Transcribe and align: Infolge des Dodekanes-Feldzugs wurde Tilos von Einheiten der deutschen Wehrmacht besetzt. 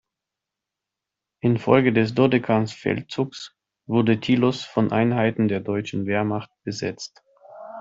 Infolge 1.43 1.93
des 1.93 2.15
Dodekanes-Feldzugs 2.15 3.51
wurde 3.85 4.19
Tilos 4.19 4.63
von 4.65 4.91
Einheiten 4.91 5.47
der 5.47 5.59
deutschen 5.59 6.07
Wehrmacht 6.07 6.49
besetzt. 6.63 7.21